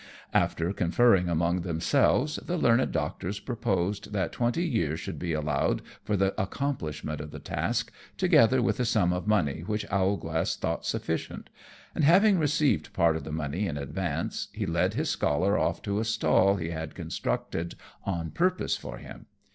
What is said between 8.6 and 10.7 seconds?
with a sum of money which Owlglass